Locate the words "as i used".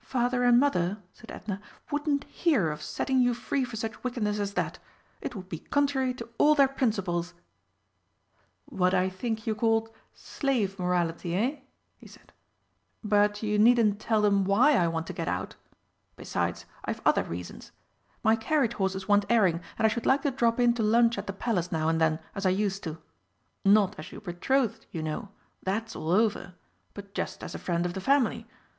22.34-22.82